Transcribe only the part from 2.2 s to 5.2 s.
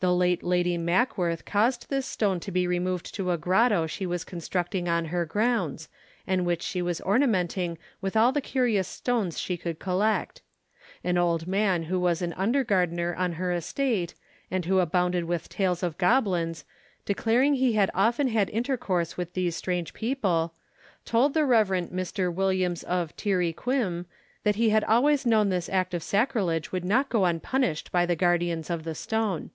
to be removed to a grotto she was constructing on